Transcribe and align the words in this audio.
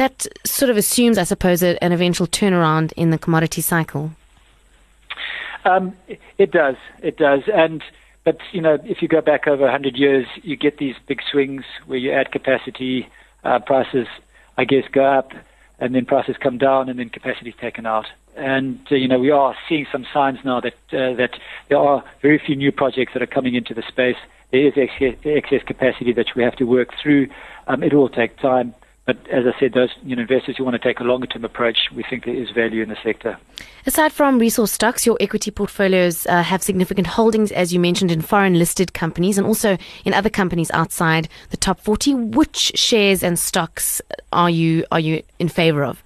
That 0.00 0.26
sort 0.46 0.70
of 0.70 0.78
assumes, 0.78 1.18
I 1.18 1.24
suppose, 1.24 1.62
an 1.62 1.92
eventual 1.92 2.26
turnaround 2.26 2.92
in 2.96 3.10
the 3.10 3.18
commodity 3.18 3.60
cycle. 3.60 4.12
Um, 5.66 5.94
it 6.38 6.50
does. 6.50 6.76
It 7.02 7.18
does. 7.18 7.42
And 7.52 7.84
but 8.24 8.38
you 8.52 8.62
know, 8.62 8.78
if 8.82 9.02
you 9.02 9.08
go 9.08 9.20
back 9.20 9.46
over 9.46 9.64
100 9.64 9.96
years, 9.98 10.26
you 10.42 10.56
get 10.56 10.78
these 10.78 10.94
big 11.06 11.20
swings 11.30 11.64
where 11.84 11.98
you 11.98 12.12
add 12.12 12.32
capacity, 12.32 13.10
uh, 13.44 13.58
prices, 13.58 14.06
I 14.56 14.64
guess, 14.64 14.84
go 14.90 15.04
up, 15.04 15.32
and 15.78 15.94
then 15.94 16.06
prices 16.06 16.36
come 16.38 16.56
down, 16.56 16.88
and 16.88 16.98
then 16.98 17.10
capacity 17.10 17.52
taken 17.52 17.84
out. 17.84 18.06
And 18.36 18.80
uh, 18.90 18.94
you 18.94 19.06
know, 19.06 19.18
we 19.18 19.30
are 19.30 19.54
seeing 19.68 19.86
some 19.92 20.06
signs 20.14 20.38
now 20.46 20.60
that 20.60 20.78
uh, 20.94 21.12
that 21.16 21.38
there 21.68 21.76
are 21.76 22.02
very 22.22 22.38
few 22.38 22.56
new 22.56 22.72
projects 22.72 23.12
that 23.12 23.20
are 23.20 23.26
coming 23.26 23.54
into 23.54 23.74
the 23.74 23.82
space. 23.82 24.16
There 24.50 24.66
is 24.66 24.72
excess, 24.78 25.18
excess 25.26 25.62
capacity 25.62 26.14
that 26.14 26.34
we 26.34 26.42
have 26.42 26.56
to 26.56 26.64
work 26.64 26.88
through. 27.02 27.28
Um, 27.66 27.82
it 27.82 27.92
will 27.92 28.08
take 28.08 28.38
time. 28.38 28.74
But 29.10 29.28
as 29.28 29.44
I 29.44 29.58
said, 29.58 29.72
those 29.72 29.90
you 30.04 30.14
know, 30.14 30.22
investors 30.22 30.56
who 30.56 30.62
want 30.62 30.80
to 30.80 30.88
take 30.88 31.00
a 31.00 31.02
longer 31.02 31.26
term 31.26 31.44
approach, 31.44 31.88
we 31.92 32.04
think 32.08 32.26
there 32.26 32.34
is 32.34 32.50
value 32.50 32.80
in 32.80 32.90
the 32.90 32.96
sector. 33.02 33.36
Aside 33.84 34.12
from 34.12 34.38
resource 34.38 34.70
stocks, 34.70 35.04
your 35.04 35.16
equity 35.18 35.50
portfolios 35.50 36.28
uh, 36.28 36.44
have 36.44 36.62
significant 36.62 37.08
holdings, 37.08 37.50
as 37.50 37.74
you 37.74 37.80
mentioned, 37.80 38.12
in 38.12 38.22
foreign 38.22 38.56
listed 38.56 38.94
companies 38.94 39.36
and 39.36 39.44
also 39.44 39.76
in 40.04 40.14
other 40.14 40.30
companies 40.30 40.70
outside 40.70 41.28
the 41.50 41.56
top 41.56 41.80
40. 41.80 42.14
Which 42.14 42.70
shares 42.76 43.24
and 43.24 43.36
stocks 43.36 44.00
are 44.32 44.48
you 44.48 44.84
are 44.92 45.00
you 45.00 45.24
in 45.40 45.48
favour 45.48 45.82
of? 45.82 46.04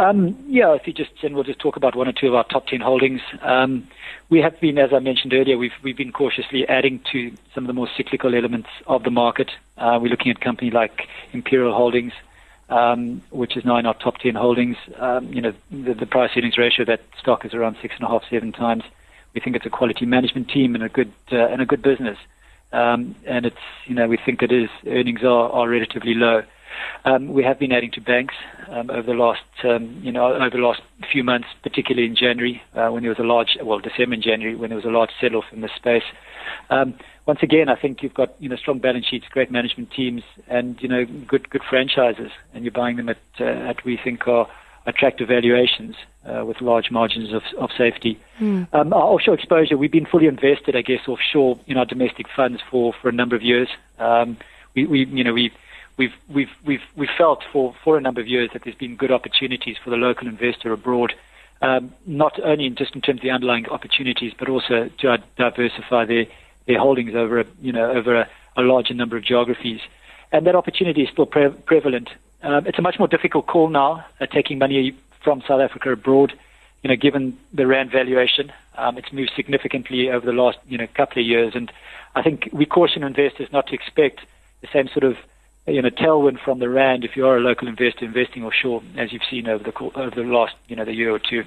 Um, 0.00 0.34
yeah, 0.48 0.72
if 0.72 0.86
you 0.86 0.94
just 0.94 1.10
and 1.22 1.34
we'll 1.34 1.44
just 1.44 1.58
talk 1.58 1.76
about 1.76 1.94
one 1.94 2.08
or 2.08 2.12
two 2.12 2.28
of 2.28 2.34
our 2.34 2.44
top 2.44 2.66
10 2.66 2.80
holdings. 2.80 3.20
Um, 3.42 3.86
we 4.30 4.40
have 4.40 4.58
been, 4.58 4.78
as 4.78 4.94
I 4.94 4.98
mentioned 4.98 5.34
earlier, 5.34 5.58
we've 5.58 5.74
we've 5.82 5.96
been 5.96 6.10
cautiously 6.10 6.66
adding 6.66 7.02
to 7.12 7.30
some 7.54 7.64
of 7.64 7.66
the 7.66 7.74
more 7.74 7.88
cyclical 7.98 8.34
elements 8.34 8.70
of 8.86 9.02
the 9.02 9.10
market. 9.10 9.50
Uh, 9.76 9.98
we're 10.00 10.08
looking 10.08 10.30
at 10.30 10.40
company 10.40 10.70
like 10.70 11.06
Imperial 11.34 11.74
Holdings, 11.74 12.14
um, 12.70 13.20
which 13.28 13.58
is 13.58 13.64
now 13.66 13.76
in 13.76 13.84
our 13.84 13.92
top 13.92 14.16
10 14.16 14.36
holdings. 14.36 14.78
Um, 14.96 15.30
you 15.34 15.42
know, 15.42 15.52
the, 15.70 15.92
the 15.92 16.06
price 16.06 16.30
earnings 16.34 16.56
ratio 16.56 16.86
that 16.86 17.02
stock 17.20 17.44
is 17.44 17.52
around 17.52 17.76
six 17.82 17.94
and 17.96 18.04
a 18.04 18.08
half, 18.08 18.22
seven 18.30 18.52
times. 18.52 18.84
We 19.34 19.42
think 19.42 19.54
it's 19.54 19.66
a 19.66 19.70
quality 19.70 20.06
management 20.06 20.48
team 20.48 20.74
and 20.74 20.82
a 20.82 20.88
good 20.88 21.12
uh, 21.30 21.48
and 21.48 21.60
a 21.60 21.66
good 21.66 21.82
business. 21.82 22.16
Um, 22.72 23.16
and 23.26 23.44
it's 23.44 23.64
you 23.84 23.96
know 23.96 24.08
we 24.08 24.16
think 24.16 24.42
it 24.42 24.50
is 24.50 24.70
earnings 24.86 25.24
are, 25.24 25.50
are 25.50 25.68
relatively 25.68 26.14
low. 26.14 26.42
Um, 27.04 27.28
we 27.28 27.42
have 27.44 27.58
been 27.58 27.72
adding 27.72 27.90
to 27.92 28.00
banks 28.00 28.34
um, 28.68 28.90
over 28.90 29.02
the 29.02 29.14
last, 29.14 29.42
um, 29.64 30.00
you 30.02 30.12
know, 30.12 30.34
over 30.34 30.50
the 30.50 30.58
last 30.58 30.82
few 31.10 31.24
months, 31.24 31.48
particularly 31.62 32.06
in 32.06 32.16
January 32.16 32.62
uh, 32.74 32.88
when 32.88 33.02
there 33.02 33.10
was 33.10 33.18
a 33.18 33.24
large, 33.24 33.56
well, 33.62 33.78
December 33.78 34.14
and 34.14 34.22
January 34.22 34.54
when 34.54 34.70
there 34.70 34.76
was 34.76 34.84
a 34.84 34.90
large 34.90 35.10
sell-off 35.20 35.46
in 35.52 35.60
the 35.60 35.70
space. 35.74 36.04
Um, 36.68 36.94
once 37.26 37.42
again, 37.42 37.68
I 37.68 37.76
think 37.76 38.02
you've 38.02 38.14
got, 38.14 38.34
you 38.40 38.48
know, 38.48 38.56
strong 38.56 38.78
balance 38.78 39.06
sheets, 39.06 39.26
great 39.30 39.50
management 39.50 39.92
teams, 39.92 40.22
and 40.48 40.80
you 40.82 40.88
know, 40.88 41.04
good 41.04 41.48
good 41.50 41.62
franchises, 41.62 42.30
and 42.54 42.64
you're 42.64 42.72
buying 42.72 42.96
them 42.96 43.08
at 43.08 43.18
uh, 43.38 43.44
at 43.44 43.84
we 43.84 43.96
think 43.96 44.26
are 44.26 44.48
attractive 44.86 45.28
valuations 45.28 45.94
uh, 46.24 46.44
with 46.44 46.60
large 46.60 46.90
margins 46.90 47.32
of, 47.32 47.42
of 47.58 47.70
safety. 47.76 48.18
Mm. 48.40 48.66
Um, 48.72 48.92
our 48.92 49.02
offshore 49.02 49.34
exposure, 49.34 49.76
we've 49.76 49.92
been 49.92 50.06
fully 50.06 50.26
invested, 50.26 50.74
I 50.74 50.82
guess, 50.82 51.06
offshore 51.06 51.58
in 51.66 51.76
our 51.76 51.84
domestic 51.84 52.26
funds 52.34 52.60
for, 52.70 52.92
for 52.92 53.08
a 53.08 53.12
number 53.12 53.36
of 53.36 53.42
years. 53.42 53.68
Um, 53.98 54.38
we, 54.74 54.86
we, 54.86 55.04
you 55.06 55.22
know, 55.22 55.32
we 55.34 55.52
we've 56.00 56.14
we've 56.30 56.54
we've 56.64 56.86
we've 56.96 57.16
felt 57.18 57.44
for 57.52 57.74
for 57.84 57.98
a 57.98 58.00
number 58.00 58.22
of 58.22 58.26
years 58.26 58.48
that 58.54 58.62
there's 58.64 58.80
been 58.84 58.96
good 58.96 59.12
opportunities 59.12 59.76
for 59.84 59.90
the 59.90 59.96
local 59.96 60.26
investor 60.26 60.72
abroad, 60.72 61.12
um, 61.60 61.92
not 62.06 62.40
only 62.42 62.64
in 62.64 62.74
just 62.74 62.94
in 62.94 63.02
terms 63.02 63.18
of 63.18 63.22
the 63.22 63.30
underlying 63.30 63.68
opportunities, 63.68 64.32
but 64.38 64.48
also 64.48 64.88
to 65.00 65.22
diversify 65.36 66.06
their 66.06 66.24
their 66.66 66.78
holdings 66.78 67.14
over 67.14 67.40
a 67.40 67.44
you 67.60 67.70
know 67.70 67.90
over 67.90 68.16
a, 68.16 68.28
a 68.56 68.62
larger 68.62 68.94
number 68.94 69.18
of 69.18 69.22
geographies, 69.22 69.80
and 70.32 70.46
that 70.46 70.54
opportunity 70.54 71.02
is 71.02 71.10
still 71.10 71.26
pre- 71.26 71.50
prevalent. 71.50 72.08
Um, 72.42 72.66
it's 72.66 72.78
a 72.78 72.82
much 72.82 72.98
more 72.98 73.08
difficult 73.08 73.46
call 73.46 73.68
now, 73.68 74.02
uh, 74.20 74.26
taking 74.26 74.56
money 74.58 74.96
from 75.22 75.42
South 75.46 75.60
Africa 75.60 75.92
abroad. 75.92 76.32
You 76.82 76.88
know, 76.88 76.96
given 76.96 77.36
the 77.52 77.66
rand 77.66 77.90
valuation, 77.90 78.50
um, 78.78 78.96
it's 78.96 79.12
moved 79.12 79.32
significantly 79.36 80.10
over 80.10 80.24
the 80.24 80.32
last 80.32 80.56
you 80.66 80.78
know 80.78 80.86
couple 80.94 81.20
of 81.20 81.26
years, 81.26 81.54
and 81.54 81.70
I 82.14 82.22
think 82.22 82.48
we 82.54 82.64
caution 82.64 83.02
investors 83.02 83.52
not 83.52 83.66
to 83.66 83.74
expect 83.74 84.20
the 84.62 84.68
same 84.72 84.88
sort 84.88 85.04
of 85.04 85.18
you 85.70 85.82
know, 85.82 85.90
tailwind 85.90 86.40
from 86.44 86.58
the 86.58 86.68
rand 86.68 87.04
if 87.04 87.16
you 87.16 87.26
are 87.26 87.36
a 87.36 87.40
local 87.40 87.68
investor 87.68 88.04
investing 88.04 88.44
offshore, 88.44 88.82
as 88.96 89.12
you've 89.12 89.22
seen 89.30 89.48
over 89.48 89.62
the 89.62 89.72
over 89.94 90.10
the 90.10 90.22
last, 90.22 90.54
you 90.68 90.76
know, 90.76 90.84
the 90.84 90.94
year 90.94 91.10
or 91.10 91.18
two. 91.18 91.44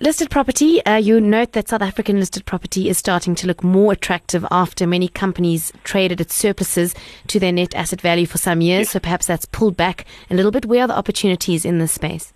Listed 0.00 0.28
property, 0.28 0.84
uh, 0.86 0.96
you 0.96 1.20
note 1.20 1.52
that 1.52 1.68
South 1.68 1.80
African 1.80 2.18
listed 2.18 2.44
property 2.44 2.88
is 2.88 2.98
starting 2.98 3.36
to 3.36 3.46
look 3.46 3.62
more 3.62 3.92
attractive 3.92 4.44
after 4.50 4.88
many 4.88 5.06
companies 5.06 5.72
traded 5.84 6.20
at 6.20 6.32
surpluses 6.32 6.96
to 7.28 7.38
their 7.38 7.52
net 7.52 7.76
asset 7.76 8.00
value 8.00 8.26
for 8.26 8.38
some 8.38 8.60
years. 8.60 8.86
Yes. 8.86 8.90
So 8.90 8.98
perhaps 8.98 9.26
that's 9.26 9.44
pulled 9.46 9.76
back 9.76 10.04
a 10.30 10.34
little 10.34 10.50
bit. 10.50 10.66
Where 10.66 10.82
are 10.82 10.88
the 10.88 10.98
opportunities 10.98 11.64
in 11.64 11.78
this 11.78 11.92
space? 11.92 12.32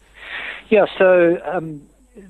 Yeah, 0.69 0.87
so 0.97 1.41
um, 1.45 1.83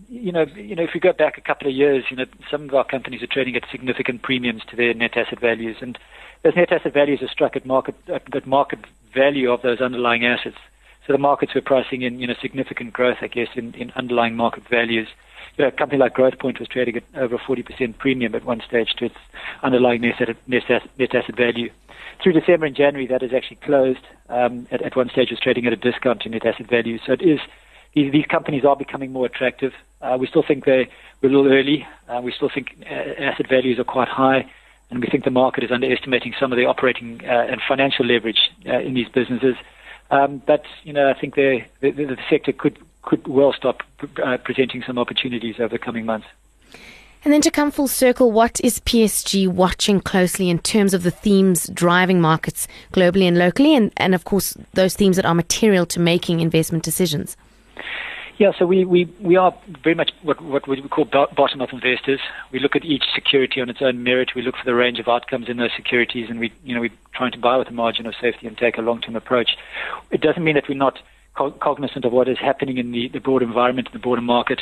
you 0.08 0.32
know, 0.32 0.46
you 0.54 0.74
know, 0.74 0.82
if 0.82 0.90
we 0.94 1.00
go 1.00 1.12
back 1.12 1.38
a 1.38 1.40
couple 1.40 1.68
of 1.68 1.74
years, 1.74 2.04
you 2.10 2.16
know, 2.16 2.26
some 2.50 2.68
of 2.68 2.74
our 2.74 2.84
companies 2.84 3.22
are 3.22 3.26
trading 3.26 3.56
at 3.56 3.64
significant 3.70 4.22
premiums 4.22 4.62
to 4.70 4.76
their 4.76 4.94
net 4.94 5.16
asset 5.16 5.40
values, 5.40 5.76
and 5.80 5.98
those 6.42 6.56
net 6.56 6.72
asset 6.72 6.92
values 6.92 7.22
are 7.22 7.28
struck 7.28 7.56
at 7.56 7.66
market 7.66 7.94
at 8.08 8.46
market 8.46 8.80
value 9.14 9.50
of 9.50 9.62
those 9.62 9.80
underlying 9.80 10.24
assets. 10.24 10.56
So 11.06 11.12
the 11.12 11.18
markets 11.18 11.54
were 11.54 11.62
pricing 11.62 12.02
in, 12.02 12.18
you 12.18 12.26
know, 12.26 12.34
significant 12.40 12.92
growth, 12.92 13.18
I 13.22 13.28
guess, 13.28 13.48
in, 13.56 13.74
in 13.74 13.90
underlying 13.96 14.36
market 14.36 14.68
values. 14.68 15.08
You 15.56 15.64
know, 15.64 15.68
a 15.68 15.72
company 15.72 15.98
like 15.98 16.14
Growthpoint 16.14 16.58
was 16.58 16.68
trading 16.68 16.96
at 16.96 17.04
over 17.16 17.36
a 17.36 17.38
40% 17.38 17.96
premium 17.96 18.34
at 18.34 18.44
one 18.44 18.60
stage 18.60 18.94
to 18.98 19.06
its 19.06 19.16
underlying 19.62 20.02
net 20.02 20.20
asset, 20.20 20.36
net 20.46 20.64
asset, 20.64 20.90
net 20.98 21.14
asset 21.14 21.36
value. 21.36 21.70
Through 22.22 22.34
December 22.34 22.66
and 22.66 22.76
January, 22.76 23.06
that 23.06 23.22
has 23.22 23.32
actually 23.32 23.56
closed. 23.56 24.06
Um, 24.28 24.68
at, 24.70 24.82
at 24.82 24.96
one 24.96 25.08
stage, 25.08 25.30
was 25.30 25.40
trading 25.40 25.66
at 25.66 25.72
a 25.72 25.76
discount 25.76 26.20
to 26.22 26.28
net 26.28 26.44
asset 26.44 26.68
value. 26.68 26.98
So 27.06 27.12
it 27.12 27.22
is 27.22 27.40
these, 27.98 28.12
these 28.12 28.26
companies 28.26 28.64
are 28.64 28.76
becoming 28.76 29.12
more 29.12 29.26
attractive. 29.26 29.72
Uh, 30.00 30.16
we 30.20 30.26
still 30.26 30.44
think 30.46 30.64
they're 30.64 30.82
a 30.82 31.26
little 31.26 31.50
early. 31.50 31.86
Uh, 32.08 32.20
we 32.22 32.32
still 32.32 32.50
think 32.52 32.76
uh, 32.88 32.94
asset 33.28 33.48
values 33.48 33.78
are 33.78 33.84
quite 33.84 34.08
high 34.08 34.48
and 34.90 35.00
we 35.00 35.08
think 35.08 35.24
the 35.24 35.30
market 35.30 35.64
is 35.64 35.70
underestimating 35.70 36.34
some 36.38 36.52
of 36.52 36.56
the 36.56 36.64
operating 36.64 37.20
uh, 37.24 37.46
and 37.50 37.60
financial 37.66 38.06
leverage 38.06 38.50
uh, 38.66 38.78
in 38.78 38.94
these 38.94 39.08
businesses. 39.08 39.56
Um, 40.10 40.40
but 40.46 40.64
you 40.84 40.92
know, 40.92 41.10
I 41.10 41.14
think 41.14 41.34
the, 41.34 41.64
the, 41.80 41.90
the 41.90 42.16
sector 42.30 42.52
could 42.52 42.78
could 43.02 43.26
well 43.26 43.52
stop 43.52 43.82
uh, 44.22 44.36
presenting 44.38 44.82
some 44.82 44.98
opportunities 44.98 45.56
over 45.58 45.68
the 45.68 45.78
coming 45.78 46.04
months. 46.04 46.26
And 47.24 47.32
then 47.32 47.40
to 47.42 47.50
come 47.50 47.70
full 47.70 47.88
circle, 47.88 48.30
what 48.30 48.60
is 48.62 48.80
PSG 48.80 49.48
watching 49.48 50.00
closely 50.00 50.50
in 50.50 50.58
terms 50.58 50.94
of 50.94 51.02
the 51.02 51.10
themes 51.10 51.68
driving 51.74 52.20
markets 52.20 52.68
globally 52.92 53.26
and 53.26 53.36
locally, 53.36 53.74
and, 53.74 53.92
and 53.96 54.14
of 54.14 54.24
course 54.24 54.56
those 54.74 54.94
themes 54.94 55.16
that 55.16 55.26
are 55.26 55.34
material 55.34 55.84
to 55.86 56.00
making 56.00 56.40
investment 56.40 56.84
decisions? 56.84 57.36
Yeah, 58.38 58.52
so 58.56 58.66
we, 58.66 58.84
we, 58.84 59.06
we 59.20 59.36
are 59.36 59.52
very 59.82 59.96
much 59.96 60.12
what, 60.22 60.40
what 60.40 60.68
we 60.68 60.80
call 60.82 61.04
bottom 61.06 61.60
up 61.60 61.72
investors. 61.72 62.20
We 62.52 62.60
look 62.60 62.76
at 62.76 62.84
each 62.84 63.02
security 63.12 63.60
on 63.60 63.68
its 63.68 63.82
own 63.82 64.04
merit. 64.04 64.30
We 64.36 64.42
look 64.42 64.56
for 64.56 64.64
the 64.64 64.76
range 64.76 65.00
of 65.00 65.08
outcomes 65.08 65.48
in 65.48 65.56
those 65.56 65.72
securities, 65.76 66.30
and 66.30 66.38
we, 66.38 66.52
you 66.62 66.72
know, 66.72 66.80
we're 66.80 66.92
trying 67.12 67.32
to 67.32 67.38
buy 67.38 67.56
with 67.56 67.66
a 67.66 67.72
margin 67.72 68.06
of 68.06 68.14
safety 68.20 68.46
and 68.46 68.56
take 68.56 68.78
a 68.78 68.80
long 68.80 69.00
term 69.00 69.16
approach. 69.16 69.56
It 70.12 70.20
doesn't 70.20 70.44
mean 70.44 70.54
that 70.54 70.68
we're 70.68 70.76
not 70.76 71.00
cognizant 71.34 72.04
of 72.04 72.12
what 72.12 72.28
is 72.28 72.38
happening 72.38 72.78
in 72.78 72.92
the, 72.92 73.08
the 73.08 73.20
broader 73.20 73.44
environment, 73.44 73.88
the 73.92 73.98
broader 73.98 74.22
market. 74.22 74.60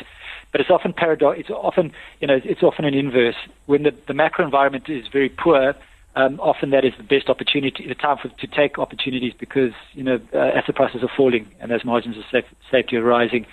But 0.52 0.60
it's 0.60 0.70
often 0.70 0.92
paradox. 0.92 1.40
It's 1.40 1.50
often, 1.50 1.92
you 2.20 2.28
know, 2.28 2.40
it's 2.42 2.62
often 2.62 2.84
an 2.84 2.94
inverse. 2.94 3.36
When 3.66 3.82
the, 3.82 3.94
the 4.06 4.14
macro 4.14 4.44
environment 4.44 4.88
is 4.88 5.06
very 5.08 5.28
poor, 5.28 5.74
um, 6.16 6.40
often 6.40 6.70
that 6.70 6.84
is 6.84 6.94
the 6.96 7.04
best 7.04 7.28
opportunity, 7.28 7.86
the 7.86 7.94
time 7.94 8.16
for, 8.16 8.28
to 8.28 8.46
take 8.46 8.78
opportunities 8.78 9.34
because 9.38 9.72
you 9.92 10.02
know 10.02 10.18
uh, 10.32 10.38
asset 10.38 10.74
prices 10.74 11.02
are 11.02 11.10
falling 11.14 11.46
and 11.60 11.70
those 11.70 11.84
margins 11.84 12.16
of 12.16 12.24
safe, 12.32 12.44
safety 12.70 12.96
are 12.96 13.02
rising. 13.02 13.46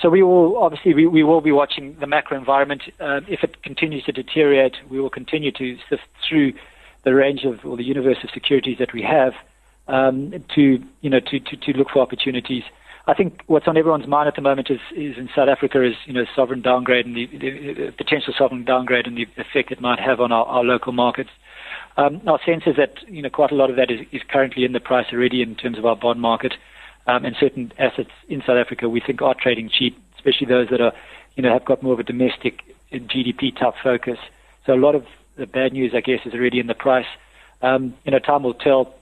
So 0.00 0.10
we 0.10 0.22
will 0.22 0.56
obviously 0.56 0.94
we, 0.94 1.08
we 1.08 1.24
will 1.24 1.40
be 1.40 1.50
watching 1.50 1.96
the 1.98 2.06
macro 2.06 2.38
environment. 2.38 2.82
Uh, 3.00 3.20
if 3.26 3.42
it 3.42 3.62
continues 3.64 4.04
to 4.04 4.12
deteriorate, 4.12 4.76
we 4.88 5.00
will 5.00 5.10
continue 5.10 5.50
to 5.52 5.76
sift 5.90 6.04
through 6.26 6.52
the 7.02 7.14
range 7.14 7.44
of 7.44 7.64
or 7.64 7.76
the 7.76 7.84
universe 7.84 8.18
of 8.22 8.30
securities 8.30 8.78
that 8.78 8.92
we 8.92 9.02
have 9.02 9.34
um, 9.88 10.32
to 10.54 10.80
you 11.00 11.10
know 11.10 11.18
to, 11.20 11.40
to, 11.40 11.56
to 11.56 11.72
look 11.72 11.90
for 11.90 12.00
opportunities. 12.00 12.62
I 13.06 13.14
think 13.14 13.42
what's 13.48 13.66
on 13.66 13.76
everyone's 13.76 14.06
mind 14.06 14.28
at 14.28 14.36
the 14.36 14.40
moment 14.40 14.70
is, 14.70 14.80
is 14.96 15.18
in 15.18 15.28
South 15.34 15.48
Africa 15.48 15.82
is 15.82 15.94
you 16.06 16.12
know 16.12 16.26
sovereign 16.36 16.62
downgrade 16.62 17.06
and 17.06 17.16
the, 17.16 17.26
the, 17.26 17.74
the 17.74 17.92
potential 17.92 18.32
sovereign 18.38 18.64
downgrade 18.64 19.08
and 19.08 19.16
the 19.16 19.26
effect 19.36 19.72
it 19.72 19.80
might 19.80 19.98
have 19.98 20.20
on 20.20 20.30
our, 20.30 20.46
our 20.46 20.62
local 20.62 20.92
markets. 20.92 21.30
Um, 21.96 22.20
our 22.26 22.40
sense 22.44 22.64
is 22.66 22.76
that 22.76 22.96
you 23.08 23.22
know 23.22 23.30
quite 23.30 23.52
a 23.52 23.54
lot 23.54 23.70
of 23.70 23.76
that 23.76 23.90
is, 23.90 24.06
is 24.10 24.22
currently 24.28 24.64
in 24.64 24.72
the 24.72 24.80
price 24.80 25.06
already 25.12 25.42
in 25.42 25.54
terms 25.54 25.78
of 25.78 25.86
our 25.86 25.96
bond 25.96 26.20
market, 26.20 26.54
um, 27.06 27.24
and 27.24 27.36
certain 27.38 27.72
assets 27.78 28.10
in 28.28 28.40
South 28.40 28.56
Africa 28.56 28.88
we 28.88 29.00
think 29.00 29.22
are 29.22 29.34
trading 29.34 29.68
cheap, 29.68 29.96
especially 30.16 30.46
those 30.46 30.68
that 30.70 30.80
are 30.80 30.92
you 31.36 31.42
know 31.42 31.52
have 31.52 31.64
got 31.64 31.82
more 31.82 31.92
of 31.92 32.00
a 32.00 32.04
domestic 32.04 32.62
GDP 32.92 33.56
type 33.56 33.74
focus. 33.82 34.18
So 34.66 34.74
a 34.74 34.76
lot 34.76 34.94
of 34.94 35.06
the 35.36 35.46
bad 35.46 35.72
news, 35.72 35.92
I 35.94 36.00
guess, 36.00 36.20
is 36.24 36.34
already 36.34 36.60
in 36.60 36.66
the 36.66 36.74
price. 36.74 37.06
Um, 37.62 37.94
you 38.04 38.12
know, 38.12 38.18
time 38.18 38.42
will 38.42 38.54
tell. 38.54 38.94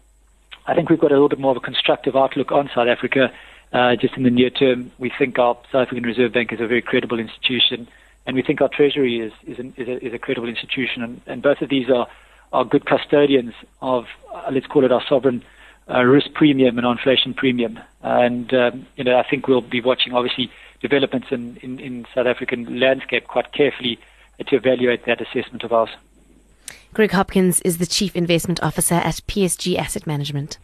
I 0.66 0.74
think 0.74 0.90
we've 0.90 1.00
got 1.00 1.10
a 1.10 1.14
little 1.14 1.28
bit 1.28 1.40
more 1.40 1.50
of 1.50 1.56
a 1.56 1.60
constructive 1.60 2.14
outlook 2.14 2.52
on 2.52 2.70
South 2.74 2.88
Africa. 2.88 3.32
Uh, 3.72 3.96
just 3.96 4.14
in 4.16 4.22
the 4.22 4.30
near 4.30 4.50
term, 4.50 4.92
we 4.98 5.10
think 5.18 5.38
our 5.38 5.54
South 5.72 5.86
African 5.86 6.04
Reserve 6.04 6.32
Bank 6.32 6.52
is 6.52 6.60
a 6.60 6.66
very 6.66 6.82
credible 6.82 7.18
institution, 7.18 7.88
and 8.26 8.36
we 8.36 8.42
think 8.42 8.60
our 8.60 8.68
Treasury 8.68 9.20
is 9.20 9.32
is, 9.46 9.58
an, 9.58 9.72
is, 9.76 9.88
a, 9.88 10.06
is 10.06 10.12
a 10.12 10.18
credible 10.18 10.48
institution, 10.48 11.02
and, 11.02 11.20
and 11.26 11.42
both 11.42 11.62
of 11.62 11.70
these 11.70 11.88
are 11.88 12.06
are 12.52 12.64
good 12.64 12.86
custodians 12.86 13.54
of, 13.80 14.06
uh, 14.32 14.50
let's 14.52 14.66
call 14.66 14.84
it 14.84 14.92
our 14.92 15.02
sovereign 15.08 15.42
uh, 15.88 16.02
risk 16.02 16.32
premium 16.34 16.78
and 16.78 16.86
inflation 16.86 17.34
premium. 17.34 17.78
And 18.02 18.52
um, 18.54 18.86
you 18.96 19.04
know, 19.04 19.18
I 19.18 19.22
think 19.28 19.48
we'll 19.48 19.60
be 19.60 19.80
watching 19.80 20.12
obviously 20.12 20.50
developments 20.80 21.28
in, 21.30 21.56
in, 21.62 21.78
in 21.78 22.06
South 22.14 22.26
African 22.26 22.78
landscape 22.78 23.26
quite 23.26 23.52
carefully 23.52 23.98
to 24.46 24.56
evaluate 24.56 25.04
that 25.06 25.20
assessment 25.20 25.62
of 25.62 25.72
ours. 25.72 25.90
Greg 26.94 27.12
Hopkins 27.12 27.60
is 27.62 27.78
the 27.78 27.86
Chief 27.86 28.14
Investment 28.14 28.62
Officer 28.62 28.96
at 28.96 29.20
PSG 29.26 29.76
Asset 29.76 30.06
Management. 30.06 30.58